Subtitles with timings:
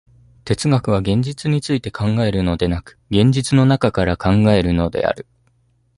[0.45, 5.27] 哲学は現実について考えるのでなく、現実の中から考えるのである。